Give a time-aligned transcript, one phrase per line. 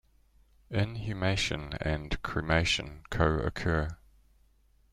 [0.71, 3.99] Inhumation and cremation co-occur.